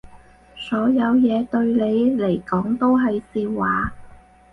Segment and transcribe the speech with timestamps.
[0.57, 3.93] 所有嘢對你嚟講都係笑話